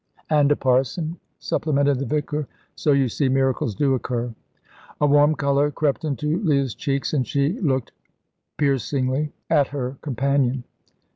[0.31, 4.33] "And a parson," supplemented the vicar; "so, you see, miracles do occur."
[4.99, 7.91] A warm colour crept into Leah's cheeks, and she looked
[8.57, 10.63] piercingly at her companion.